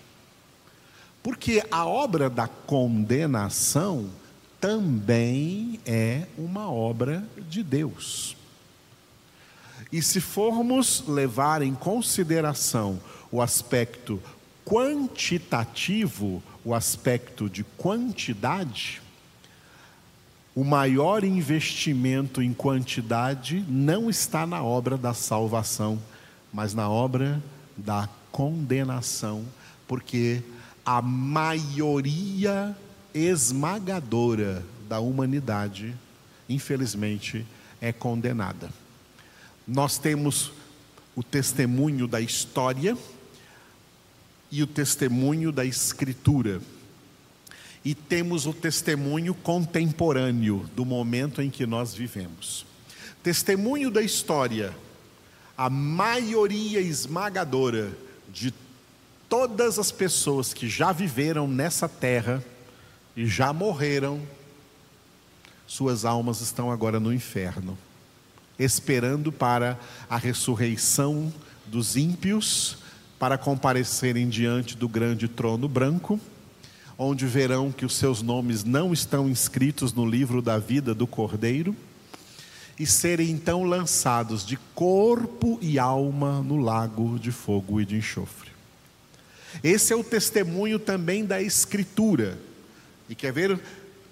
Porque 1.24 1.64
a 1.72 1.88
obra 1.88 2.30
da 2.30 2.48
condenação 2.48 4.12
também 4.60 5.80
é 5.88 6.28
uma 6.38 6.72
obra 6.72 7.24
de 7.50 7.64
Deus. 7.64 8.38
E 9.92 10.02
se 10.02 10.22
formos 10.22 11.04
levar 11.08 11.62
em 11.62 11.74
consideração 11.74 13.00
o 13.32 13.42
aspecto 13.42 14.22
quantitativo, 14.66 16.42
o 16.64 16.74
aspecto 16.74 17.50
de 17.50 17.64
quantidade, 17.64 19.02
o 20.56 20.64
maior 20.64 21.24
investimento 21.24 22.42
em 22.42 22.54
quantidade 22.54 23.66
não 23.68 24.10
está 24.10 24.46
na 24.46 24.64
obra 24.64 24.98
da 24.98 25.14
salvação, 25.14 26.00
mas 26.54 26.74
na 26.74 26.90
obra 26.90 27.42
da 27.76 28.08
condenação, 28.32 29.46
porque 29.88 30.42
a 30.86 31.02
maioria 31.02 32.76
esmagadora 33.14 34.64
da 34.88 35.00
humanidade, 35.00 35.96
infelizmente, 36.50 37.46
é 37.80 37.92
condenada. 37.92 38.81
Nós 39.68 39.98
temos 39.98 40.52
o 41.16 41.24
testemunho 41.24 42.08
da 42.08 42.20
história 42.20 42.98
e 44.52 44.62
o 44.62 44.68
testemunho 44.68 45.52
da 45.52 45.64
escritura. 45.64 46.62
E 47.84 47.96
temos 47.96 48.46
o 48.46 48.54
testemunho 48.54 49.34
contemporâneo 49.34 50.70
do 50.76 50.86
momento 50.86 51.42
em 51.42 51.50
que 51.50 51.66
nós 51.66 51.94
vivemos. 51.94 52.66
Testemunho 53.24 53.90
da 53.90 54.02
história. 54.02 54.76
A 55.58 55.70
maioria 55.70 56.80
esmagadora 56.80 57.92
de 58.32 58.54
todas 59.30 59.80
as 59.80 59.92
pessoas 59.92 60.54
que 60.54 60.68
já 60.68 60.92
viveram 60.92 61.48
nessa 61.48 61.88
terra 61.88 62.44
e 63.16 63.26
já 63.26 63.54
morreram, 63.54 64.22
suas 65.66 66.04
almas 66.04 66.42
estão 66.42 66.72
agora 66.72 67.00
no 67.00 67.14
inferno, 67.14 67.78
esperando 68.58 69.32
para 69.32 69.80
a 70.10 70.18
ressurreição 70.18 71.32
dos 71.66 71.96
ímpios, 71.96 72.78
para 73.18 73.38
comparecerem 73.38 74.28
diante 74.30 74.76
do 74.76 74.90
grande 74.90 75.28
trono 75.28 75.68
branco, 75.68 76.20
onde 76.98 77.26
verão 77.26 77.72
que 77.72 77.86
os 77.86 77.96
seus 77.96 78.22
nomes 78.22 78.64
não 78.64 78.94
estão 78.94 79.30
inscritos 79.30 79.94
no 79.94 80.06
livro 80.06 80.42
da 80.42 80.58
vida 80.58 80.94
do 80.94 81.08
Cordeiro, 81.08 81.76
e 82.80 82.86
serem 82.86 83.30
então 83.30 83.64
lançados 83.64 84.46
de 84.46 84.58
corpo 84.74 85.60
e 85.62 85.78
alma 85.78 86.42
no 86.42 86.58
lago 86.58 87.20
de 87.20 87.32
fogo 87.32 87.80
e 87.80 87.86
de 87.86 87.96
enxofre. 87.96 88.50
Esse 89.64 89.94
é 89.94 89.96
o 89.96 90.04
testemunho 90.04 90.80
também 90.80 91.26
da 91.26 91.42
Escritura. 91.42 92.40
E 93.10 93.16
quer 93.16 93.34
ver 93.34 93.60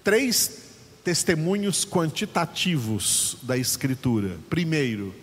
três 0.04 0.59
testemunhos 1.04 1.84
quantitativos 1.84 3.36
da 3.42 3.56
Escritura. 3.56 4.38
Primeiro, 4.48 5.14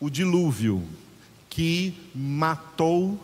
o 0.00 0.10
dilúvio, 0.10 0.82
que 1.48 1.94
matou 2.14 3.18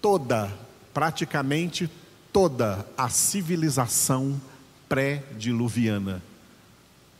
toda, 0.00 0.52
praticamente 0.92 1.90
toda 2.32 2.86
a 2.96 3.08
civilização 3.08 4.40
pré-diluviana. 4.88 6.22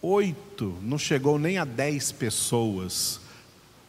Oito, 0.02 0.76
não 0.82 0.99
chegou 0.99 1.38
nem 1.38 1.58
a 1.58 1.64
dez 1.64 2.12
pessoas 2.12 3.20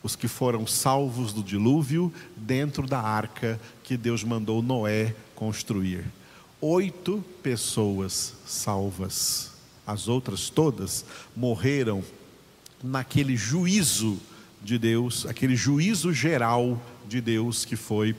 os 0.03 0.15
que 0.15 0.27
foram 0.27 0.65
salvos 0.65 1.33
do 1.33 1.43
dilúvio 1.43 2.13
dentro 2.35 2.87
da 2.87 3.01
arca 3.01 3.59
que 3.83 3.97
Deus 3.97 4.23
mandou 4.23 4.61
Noé 4.61 5.13
construir. 5.35 6.05
Oito 6.61 7.23
pessoas 7.43 8.33
salvas. 8.45 9.56
As 9.87 10.09
outras 10.09 10.49
todas 10.49 11.05
morreram 11.33 12.03
naquele 12.83 13.37
juízo 13.37 14.19
de 14.61 14.77
Deus, 14.77 15.25
aquele 15.25 15.55
juízo 15.55 16.11
geral 16.11 16.81
de 17.07 17.21
Deus 17.21 17.63
que 17.63 17.77
foi 17.77 18.13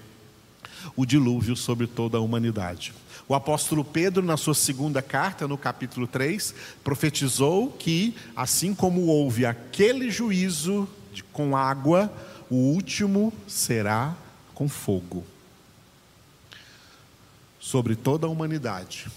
o 0.96 1.04
dilúvio 1.04 1.54
sobre 1.54 1.86
toda 1.86 2.16
a 2.16 2.20
humanidade. 2.20 2.94
O 3.28 3.34
apóstolo 3.34 3.84
Pedro, 3.84 4.22
na 4.22 4.38
sua 4.38 4.54
segunda 4.54 5.02
carta, 5.02 5.46
no 5.46 5.58
capítulo 5.58 6.06
3, 6.06 6.54
profetizou 6.82 7.70
que, 7.72 8.14
assim 8.34 8.74
como 8.74 9.06
houve 9.06 9.44
aquele 9.44 10.10
juízo 10.10 10.88
com 11.32 11.54
água, 11.54 12.10
o 12.48 12.54
último 12.54 13.30
será 13.46 14.16
com 14.54 14.68
fogo. 14.68 15.26
Sobre 17.60 17.94
toda 17.94 18.26
a 18.26 18.30
humanidade, 18.30 19.08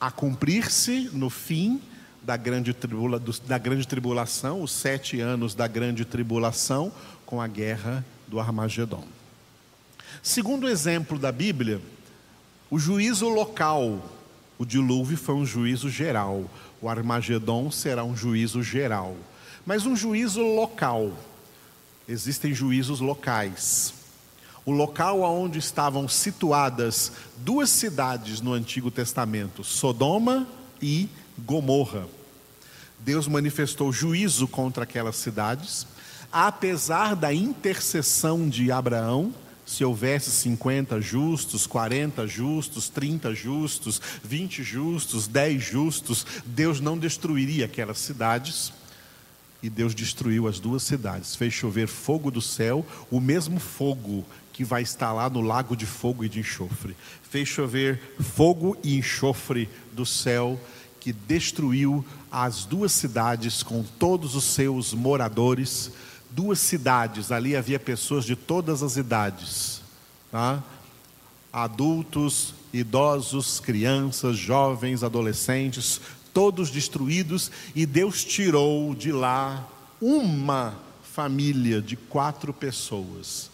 a 0.00 0.12
cumprir-se 0.12 1.10
no 1.12 1.28
fim 1.28 1.80
da 2.26 2.36
grande, 2.36 2.74
tribula, 2.74 3.22
da 3.46 3.56
grande 3.56 3.86
tribulação, 3.86 4.60
os 4.60 4.72
sete 4.72 5.20
anos 5.20 5.54
da 5.54 5.68
grande 5.68 6.04
tribulação, 6.04 6.90
com 7.24 7.40
a 7.40 7.46
guerra 7.46 8.04
do 8.26 8.40
Armagedon. 8.40 9.04
Segundo 10.24 10.68
exemplo 10.68 11.20
da 11.20 11.30
Bíblia, 11.30 11.80
o 12.68 12.80
juízo 12.80 13.28
local, 13.28 14.04
o 14.58 14.66
dilúvio 14.66 15.16
foi 15.16 15.36
um 15.36 15.46
juízo 15.46 15.88
geral, 15.88 16.50
o 16.82 16.88
Armagedon 16.88 17.70
será 17.70 18.02
um 18.02 18.16
juízo 18.16 18.60
geral, 18.60 19.16
mas 19.64 19.86
um 19.86 19.94
juízo 19.94 20.42
local 20.42 21.12
existem 22.08 22.52
juízos 22.52 22.98
locais. 22.98 23.94
O 24.64 24.72
local 24.72 25.20
onde 25.20 25.60
estavam 25.60 26.08
situadas 26.08 27.12
duas 27.36 27.70
cidades 27.70 28.40
no 28.40 28.52
Antigo 28.52 28.90
Testamento, 28.90 29.62
Sodoma 29.62 30.44
e 30.82 31.08
Gomorra. 31.38 32.15
Deus 32.98 33.28
manifestou 33.28 33.92
juízo 33.92 34.48
contra 34.48 34.84
aquelas 34.84 35.16
cidades, 35.16 35.86
apesar 36.32 37.14
da 37.14 37.32
intercessão 37.32 38.48
de 38.48 38.70
Abraão, 38.72 39.32
se 39.64 39.84
houvesse 39.84 40.30
50 40.30 41.00
justos, 41.00 41.66
40 41.66 42.26
justos, 42.26 42.88
30 42.88 43.34
justos, 43.34 44.00
20 44.22 44.62
justos, 44.62 45.26
10 45.26 45.62
justos, 45.62 46.24
Deus 46.44 46.80
não 46.80 46.96
destruiria 46.96 47.64
aquelas 47.64 47.98
cidades 47.98 48.72
e 49.60 49.68
Deus 49.68 49.94
destruiu 49.94 50.46
as 50.46 50.60
duas 50.60 50.84
cidades, 50.84 51.34
fez 51.34 51.52
chover 51.52 51.88
fogo 51.88 52.30
do 52.30 52.40
céu, 52.40 52.86
o 53.10 53.20
mesmo 53.20 53.58
fogo 53.58 54.24
que 54.52 54.62
vai 54.62 54.82
estar 54.82 55.12
lá 55.12 55.28
no 55.28 55.40
lago 55.40 55.76
de 55.76 55.84
fogo 55.84 56.24
e 56.24 56.28
de 56.28 56.40
enxofre. 56.40 56.96
Fez 57.28 57.48
chover 57.48 58.00
fogo 58.20 58.76
e 58.84 58.96
enxofre 58.96 59.68
do 59.92 60.06
céu, 60.06 60.60
que 61.06 61.12
destruiu 61.12 62.04
as 62.32 62.64
duas 62.64 62.90
cidades 62.90 63.62
com 63.62 63.84
todos 63.84 64.34
os 64.34 64.42
seus 64.42 64.92
moradores. 64.92 65.92
Duas 66.32 66.58
cidades, 66.58 67.30
ali 67.30 67.54
havia 67.54 67.78
pessoas 67.78 68.24
de 68.24 68.34
todas 68.34 68.82
as 68.82 68.96
idades, 68.96 69.82
tá? 70.32 70.60
adultos, 71.52 72.54
idosos, 72.72 73.60
crianças, 73.60 74.36
jovens, 74.36 75.04
adolescentes, 75.04 76.00
todos 76.34 76.70
destruídos, 76.70 77.52
e 77.72 77.86
Deus 77.86 78.24
tirou 78.24 78.92
de 78.92 79.12
lá 79.12 79.64
uma 80.00 80.74
família 81.14 81.80
de 81.80 81.94
quatro 81.94 82.52
pessoas. 82.52 83.48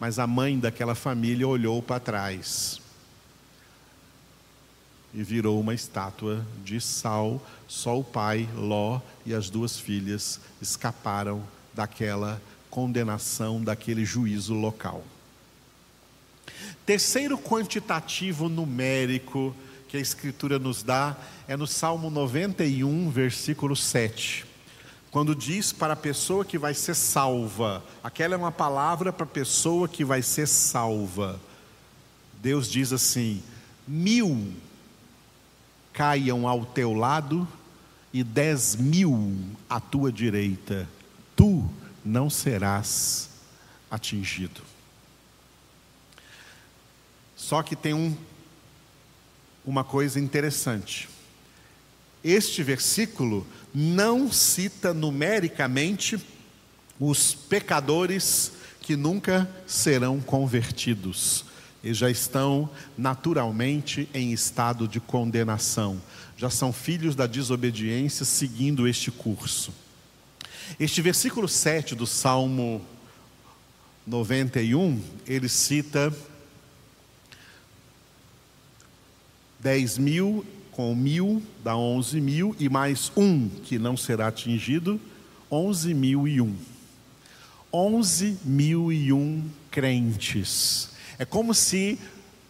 Mas 0.00 0.18
a 0.18 0.26
mãe 0.26 0.58
daquela 0.58 0.94
família 0.94 1.46
olhou 1.46 1.82
para 1.82 2.00
trás 2.00 2.80
e 5.14 5.22
virou 5.22 5.60
uma 5.60 5.72
estátua 5.72 6.44
de 6.64 6.80
sal. 6.80 7.40
Só 7.68 7.98
o 7.98 8.04
pai, 8.04 8.48
Ló, 8.56 9.00
e 9.24 9.32
as 9.32 9.48
duas 9.48 9.78
filhas 9.78 10.40
escaparam 10.60 11.42
daquela 11.72 12.42
condenação, 12.68 13.62
daquele 13.62 14.04
juízo 14.04 14.54
local. 14.54 15.04
Terceiro 16.84 17.38
quantitativo 17.38 18.48
numérico 18.48 19.54
que 19.88 19.96
a 19.96 20.00
Escritura 20.00 20.58
nos 20.58 20.82
dá 20.82 21.16
é 21.46 21.56
no 21.56 21.66
Salmo 21.66 22.10
91, 22.10 23.08
versículo 23.10 23.76
7. 23.76 24.44
Quando 25.10 25.34
diz 25.34 25.72
para 25.72 25.92
a 25.92 25.96
pessoa 25.96 26.44
que 26.44 26.58
vai 26.58 26.74
ser 26.74 26.96
salva, 26.96 27.84
aquela 28.02 28.34
é 28.34 28.36
uma 28.36 28.50
palavra 28.50 29.12
para 29.12 29.22
a 29.22 29.28
pessoa 29.28 29.86
que 29.86 30.04
vai 30.04 30.20
ser 30.20 30.48
salva. 30.48 31.40
Deus 32.42 32.68
diz 32.68 32.92
assim: 32.92 33.40
mil 33.86 34.52
caiam 35.94 36.46
ao 36.46 36.66
teu 36.66 36.92
lado 36.92 37.48
e 38.12 38.22
dez 38.22 38.76
mil 38.76 39.34
à 39.70 39.80
tua 39.80 40.12
direita, 40.12 40.86
tu 41.34 41.66
não 42.04 42.28
serás 42.28 43.30
atingido. 43.90 44.60
Só 47.34 47.62
que 47.62 47.74
tem 47.74 47.94
um 47.94 48.14
uma 49.64 49.82
coisa 49.82 50.20
interessante. 50.20 51.08
Este 52.22 52.62
versículo 52.62 53.46
não 53.74 54.30
cita 54.30 54.92
numericamente 54.92 56.22
os 57.00 57.34
pecadores 57.34 58.52
que 58.80 58.94
nunca 58.94 59.50
serão 59.66 60.20
convertidos 60.20 61.46
e 61.84 61.92
já 61.92 62.10
estão 62.10 62.68
naturalmente 62.96 64.08
em 64.14 64.32
estado 64.32 64.88
de 64.88 64.98
condenação, 64.98 66.00
já 66.34 66.48
são 66.48 66.72
filhos 66.72 67.14
da 67.14 67.26
desobediência 67.26 68.24
seguindo 68.24 68.88
este 68.88 69.10
curso. 69.10 69.72
Este 70.80 71.02
versículo 71.02 71.46
7 71.46 71.94
do 71.94 72.06
Salmo 72.06 72.80
91, 74.06 75.00
ele 75.26 75.48
cita 75.48 76.12
10 79.60 79.98
mil 79.98 80.44
com 80.70 80.94
mil 80.94 81.40
dá 81.62 81.76
11 81.76 82.20
mil 82.20 82.56
e 82.58 82.68
mais 82.68 83.12
um 83.16 83.48
que 83.48 83.78
não 83.78 83.96
será 83.96 84.26
atingido, 84.26 85.00
11 85.50 85.94
mil 85.94 86.26
e 86.26 86.40
um. 86.40 86.56
11 87.72 88.38
mil 88.44 88.92
e 88.92 89.12
um 89.12 89.44
crentes. 89.70 90.93
É 91.18 91.24
como 91.24 91.54
se 91.54 91.98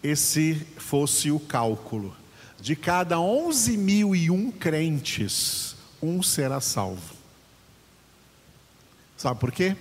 esse 0.03 0.55
fosse 0.77 1.31
o 1.31 1.41
cálculo. 1.41 2.15
De 2.61 2.75
cada 2.75 3.19
11 3.21 3.77
mil 3.77 4.15
e 4.15 4.31
um 4.31 4.51
crentes, 4.51 5.77
um 6.03 6.23
será 6.23 6.61
salvo. 6.61 7.15
Sabe 9.17 9.41
por 9.41 9.53
quê? 9.53 9.77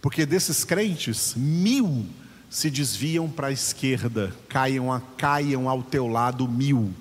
Porque 0.00 0.24
desses 0.24 0.64
crentes, 0.64 1.34
mil 1.34 2.06
se 2.50 2.70
desviam 2.70 3.28
para 3.28 3.48
a 3.48 3.52
esquerda, 3.52 4.34
caiam, 4.48 4.92
a, 4.92 5.00
caiam 5.00 5.68
ao 5.68 5.82
teu 5.82 6.06
lado 6.06 6.48
mil, 6.48 6.92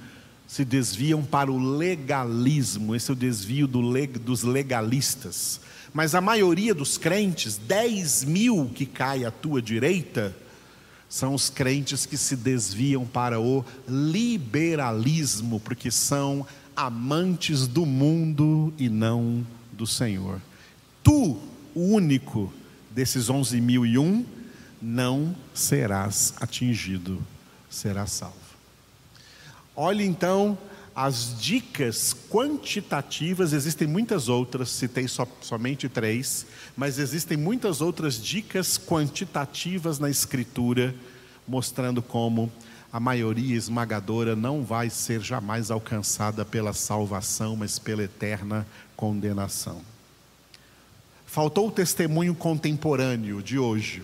se 0.47 0.65
desviam 0.65 1.23
para 1.23 1.51
o 1.51 1.77
legalismo, 1.77 2.95
esse 2.95 3.09
é 3.09 3.13
o 3.13 3.15
desvio 3.15 3.67
do 3.67 3.81
leg, 3.81 4.17
dos 4.19 4.43
legalistas. 4.43 5.61
Mas 5.93 6.15
a 6.15 6.21
maioria 6.21 6.73
dos 6.73 6.97
crentes, 6.97 7.57
10 7.57 8.25
mil 8.25 8.71
que 8.73 8.85
cai 8.85 9.25
à 9.25 9.31
tua 9.31 9.61
direita, 9.61 10.35
são 11.09 11.33
os 11.33 11.49
crentes 11.49 12.05
que 12.05 12.17
se 12.17 12.35
desviam 12.35 13.05
para 13.05 13.39
o 13.39 13.63
liberalismo, 13.87 15.59
porque 15.59 15.89
são 15.89 16.45
amantes 16.75 17.67
do 17.67 17.85
mundo 17.85 18.73
e 18.77 18.89
não 18.89 19.45
do 19.71 19.87
Senhor. 19.87 20.41
Tu, 21.03 21.37
o 21.73 21.81
único 21.81 22.51
desses 22.91 23.29
11 23.29 23.61
mil 23.61 23.85
e 23.85 23.97
um, 23.97 24.25
não 24.81 25.35
serás 25.53 26.33
atingido, 26.39 27.21
serás 27.69 28.11
salvo. 28.11 28.35
Olhe 29.75 30.03
então 30.03 30.57
as 30.99 31.39
dicas 31.39 32.17
quantitativas, 32.27 33.53
existem 33.53 33.87
muitas 33.87 34.27
outras, 34.27 34.69
citei 34.69 35.07
só, 35.07 35.27
somente 35.41 35.87
três, 35.87 36.47
mas 36.75 36.97
existem 36.97 37.37
muitas 37.37 37.81
outras 37.81 38.19
dicas 38.19 38.79
quantitativas 38.79 39.99
na 39.99 40.09
Escritura, 40.09 40.95
mostrando 41.47 42.01
como 42.01 42.51
a 42.91 42.99
maioria 42.99 43.55
esmagadora 43.55 44.35
não 44.35 44.63
vai 44.63 44.89
ser 44.89 45.21
jamais 45.21 45.69
alcançada 45.69 46.43
pela 46.43 46.73
salvação, 46.73 47.55
mas 47.55 47.77
pela 47.77 48.01
eterna 48.01 48.65
condenação. 48.95 49.83
Faltou 51.27 51.67
o 51.67 51.71
testemunho 51.71 52.33
contemporâneo 52.33 53.43
de 53.43 53.59
hoje 53.59 54.01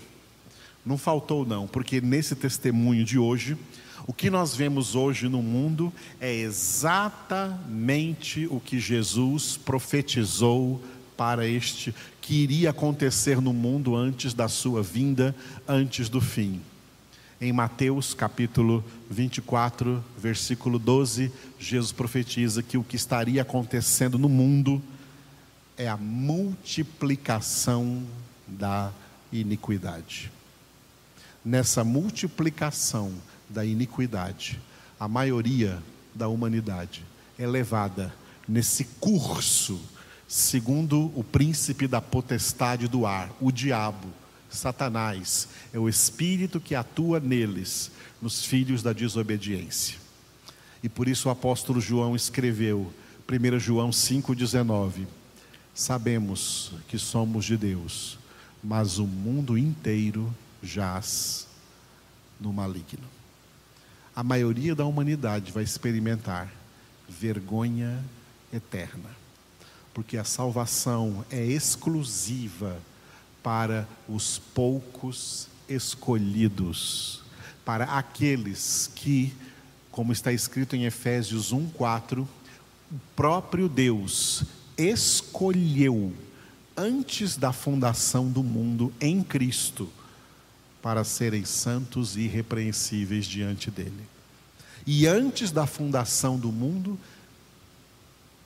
não 0.85 0.97
faltou, 0.97 1.45
não, 1.45 1.65
porque 1.65 2.01
nesse 2.01 2.35
testemunho 2.35 3.05
de 3.05 3.17
hoje, 3.17 3.57
o 4.05 4.13
que 4.13 4.29
nós 4.29 4.53
vemos 4.55 4.95
hoje 4.95 5.27
no 5.29 5.41
mundo 5.41 5.93
é 6.19 6.35
exatamente 6.35 8.45
o 8.47 8.59
que 8.59 8.77
Jesus 8.79 9.55
profetizou 9.55 10.83
para 11.15 11.47
este 11.47 11.95
que 12.21 12.35
iria 12.35 12.71
acontecer 12.71 13.39
no 13.39 13.53
mundo 13.53 13.95
antes 13.95 14.33
da 14.33 14.49
sua 14.49 14.83
vinda, 14.83 15.33
antes 15.67 16.09
do 16.09 16.19
fim. 16.19 16.59
Em 17.39 17.53
Mateus 17.53 18.13
capítulo 18.13 18.83
24, 19.09 20.03
versículo 20.17 20.77
12, 20.79 21.31
Jesus 21.59 21.91
profetiza 21.91 22.63
que 22.63 22.77
o 22.77 22.83
que 22.83 22.95
estaria 22.95 23.41
acontecendo 23.41 24.17
no 24.17 24.29
mundo 24.29 24.81
é 25.77 25.87
a 25.87 25.97
multiplicação 25.97 28.03
da 28.47 28.91
iniquidade 29.31 30.31
nessa 31.43 31.83
multiplicação 31.83 33.11
da 33.53 33.63
iniquidade, 33.63 34.59
a 34.99 35.07
maioria 35.07 35.81
da 36.13 36.27
humanidade 36.27 37.05
é 37.37 37.47
levada 37.47 38.13
nesse 38.47 38.83
curso, 38.99 39.79
segundo 40.27 41.11
o 41.15 41.23
príncipe 41.23 41.87
da 41.87 42.01
potestade 42.01 42.87
do 42.87 43.05
ar, 43.05 43.31
o 43.39 43.51
diabo, 43.51 44.07
Satanás, 44.49 45.47
é 45.71 45.79
o 45.79 45.87
espírito 45.87 46.59
que 46.59 46.75
atua 46.75 47.19
neles, 47.19 47.91
nos 48.21 48.45
filhos 48.45 48.81
da 48.81 48.93
desobediência. 48.93 49.97
E 50.81 50.89
por 50.89 51.07
isso 51.07 51.27
o 51.27 51.31
apóstolo 51.31 51.81
João 51.81 52.15
escreveu, 52.15 52.91
1 53.29 53.59
João 53.59 53.89
5,19: 53.89 55.07
Sabemos 55.73 56.73
que 56.87 56.97
somos 56.97 57.45
de 57.45 57.57
Deus, 57.57 58.17
mas 58.63 58.97
o 58.97 59.05
mundo 59.05 59.57
inteiro 59.57 60.33
jaz 60.61 61.47
no 62.39 62.53
maligno. 62.53 63.22
A 64.15 64.23
maioria 64.23 64.75
da 64.75 64.85
humanidade 64.85 65.51
vai 65.51 65.63
experimentar 65.63 66.51
vergonha 67.09 68.03
eterna, 68.53 69.09
porque 69.91 70.17
a 70.17 70.23
salvação 70.23 71.25
é 71.31 71.43
exclusiva 71.43 72.77
para 73.41 73.87
os 74.07 74.37
poucos 74.37 75.47
escolhidos, 75.67 77.23
para 77.65 77.85
aqueles 77.85 78.91
que, 78.93 79.33
como 79.91 80.13
está 80.13 80.31
escrito 80.31 80.75
em 80.75 80.85
Efésios 80.85 81.51
1:4, 81.51 82.21
o 82.21 82.99
próprio 83.15 83.67
Deus 83.67 84.43
escolheu 84.77 86.13
antes 86.77 87.35
da 87.35 87.51
fundação 87.51 88.29
do 88.29 88.43
mundo 88.43 88.93
em 89.01 89.23
Cristo 89.23 89.89
para 90.83 91.05
serem 91.05 91.45
santos 91.45 92.17
e 92.17 92.23
irrepreensíveis 92.23 93.25
diante 93.25 93.71
dele. 93.71 94.03
E 94.85 95.07
antes 95.07 95.49
da 95.49 95.65
fundação 95.65 96.37
do 96.37 96.51
mundo, 96.51 96.99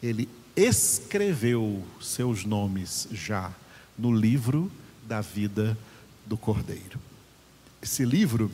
ele 0.04 0.30
escreveu 0.56 1.84
seus 2.00 2.46
nomes 2.46 3.08
já 3.12 3.52
no 3.98 4.16
livro 4.16 4.72
da 5.08 5.20
vida 5.20 5.76
do 6.28 6.38
Cordeiro. 6.38 7.00
Esse 7.82 8.06
livro 8.06 8.52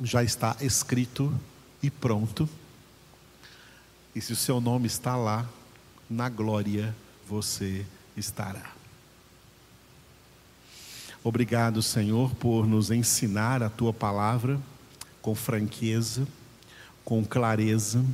já 0.00 0.24
está 0.24 0.56
escrito 0.62 1.38
e 1.82 1.90
pronto. 1.90 2.48
E 4.14 4.22
se 4.22 4.32
o 4.32 4.36
seu 4.36 4.58
nome 4.58 4.86
está 4.86 5.16
lá, 5.16 5.46
na 6.08 6.30
glória 6.30 6.96
você 7.28 7.84
estará. 8.16 8.81
Obrigado, 11.24 11.80
Senhor, 11.82 12.34
por 12.34 12.66
nos 12.66 12.90
ensinar 12.90 13.62
a 13.62 13.70
tua 13.70 13.92
palavra 13.92 14.58
com 15.20 15.36
franqueza, 15.36 16.26
com 17.04 17.24
clareza, 17.24 18.04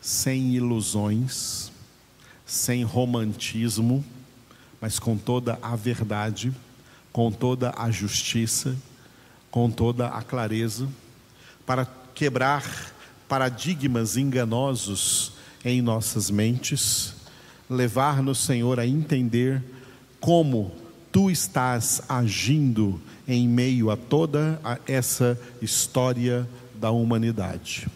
sem 0.00 0.56
ilusões, 0.56 1.70
sem 2.44 2.82
romantismo, 2.82 4.04
mas 4.80 4.98
com 4.98 5.16
toda 5.16 5.60
a 5.62 5.76
verdade, 5.76 6.52
com 7.12 7.30
toda 7.30 7.72
a 7.76 7.88
justiça, 7.88 8.76
com 9.48 9.70
toda 9.70 10.08
a 10.08 10.20
clareza, 10.20 10.88
para 11.64 11.86
quebrar 12.16 12.92
paradigmas 13.28 14.16
enganosos 14.16 15.34
em 15.64 15.80
nossas 15.80 16.30
mentes, 16.30 17.14
levar-nos, 17.68 18.38
Senhor, 18.38 18.80
a 18.80 18.86
entender 18.86 19.62
como 20.18 20.79
tu 21.12 21.30
estás 21.30 22.02
agindo 22.08 23.00
em 23.26 23.48
meio 23.48 23.90
a 23.90 23.96
toda 23.96 24.60
essa 24.86 25.38
história 25.60 26.48
da 26.74 26.90
humanidade. 26.90 27.88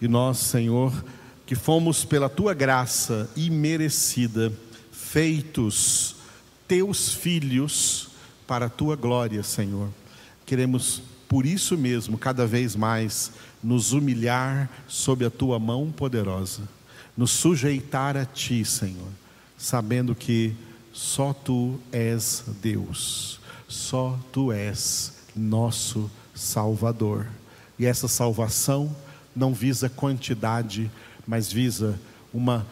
E 0.00 0.08
nós, 0.08 0.38
Senhor, 0.38 1.04
que 1.46 1.54
fomos 1.54 2.04
pela 2.04 2.28
tua 2.28 2.54
graça 2.54 3.30
imerecida, 3.36 4.52
feitos 4.92 6.16
teus 6.66 7.12
filhos 7.12 8.08
para 8.46 8.66
a 8.66 8.70
tua 8.70 8.96
glória, 8.96 9.42
Senhor. 9.42 9.88
Queremos 10.46 11.02
por 11.28 11.46
isso 11.46 11.76
mesmo, 11.76 12.18
cada 12.18 12.46
vez 12.46 12.76
mais, 12.76 13.32
nos 13.62 13.92
humilhar 13.92 14.70
sob 14.86 15.24
a 15.24 15.30
tua 15.30 15.58
mão 15.58 15.90
poderosa, 15.90 16.62
nos 17.16 17.30
sujeitar 17.30 18.16
a 18.16 18.24
ti, 18.24 18.64
Senhor, 18.64 19.08
sabendo 19.56 20.14
que 20.14 20.54
só 20.94 21.32
tu 21.32 21.80
és 21.90 22.44
Deus, 22.62 23.40
só 23.66 24.16
tu 24.32 24.52
és 24.52 25.12
nosso 25.34 26.08
Salvador. 26.32 27.26
E 27.76 27.84
essa 27.84 28.06
salvação 28.06 28.94
não 29.34 29.52
visa 29.52 29.88
quantidade, 29.88 30.88
mas 31.26 31.52
visa 31.52 31.98
uma 32.32 32.64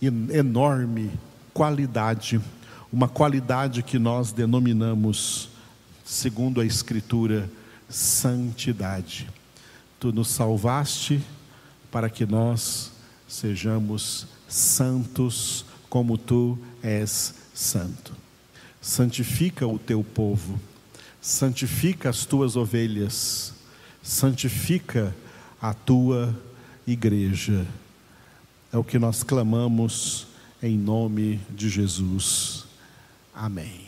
enorme 0.00 1.10
qualidade, 1.52 2.40
uma 2.90 3.08
qualidade 3.08 3.82
que 3.82 3.98
nós 3.98 4.32
denominamos, 4.32 5.50
segundo 6.02 6.62
a 6.62 6.64
Escritura, 6.66 7.50
santidade. 7.90 9.28
Tu 10.00 10.10
nos 10.12 10.28
salvaste 10.28 11.22
para 11.90 12.08
que 12.08 12.24
nós 12.24 12.90
sejamos 13.28 14.26
santos 14.48 15.66
como 15.90 16.16
tu 16.16 16.58
és 16.84 17.34
santo. 17.54 18.12
Santifica 18.80 19.66
o 19.66 19.78
teu 19.78 20.04
povo, 20.04 20.60
santifica 21.20 22.10
as 22.10 22.26
tuas 22.26 22.54
ovelhas, 22.54 23.54
santifica 24.02 25.16
a 25.60 25.72
tua 25.72 26.38
igreja. 26.86 27.66
É 28.70 28.76
o 28.76 28.84
que 28.84 28.98
nós 28.98 29.22
clamamos 29.22 30.26
em 30.62 30.76
nome 30.76 31.40
de 31.50 31.70
Jesus. 31.70 32.66
Amém. 33.34 33.83